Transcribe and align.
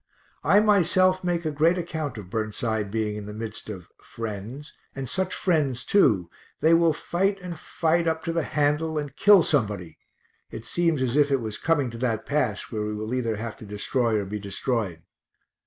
I 0.43 0.59
myself 0.61 1.23
make 1.23 1.45
a 1.45 1.51
great 1.51 1.77
acc't 1.77 2.17
of 2.17 2.31
Burnside 2.31 2.89
being 2.89 3.15
in 3.17 3.27
the 3.27 3.35
midst 3.35 3.69
of 3.69 3.91
friends, 4.01 4.73
and 4.95 5.07
such 5.07 5.31
friends 5.35 5.85
too 5.85 6.27
they 6.59 6.73
will 6.73 6.91
fight 6.91 7.37
and 7.39 7.55
fight 7.59 8.07
up 8.07 8.23
to 8.23 8.33
the 8.33 8.41
handle, 8.41 8.97
and 8.97 9.15
kill 9.15 9.43
somebody 9.43 9.99
(it 10.49 10.65
seems 10.65 11.03
as 11.03 11.15
if 11.15 11.29
it 11.29 11.39
was 11.39 11.59
coming 11.59 11.91
to 11.91 11.99
that 11.99 12.25
pass 12.25 12.63
where 12.71 12.81
we 12.81 12.95
will 12.95 13.13
either 13.13 13.35
have 13.35 13.57
to 13.57 13.65
destroy 13.67 14.15
or 14.15 14.25
be 14.25 14.39
destroyed). 14.39 15.03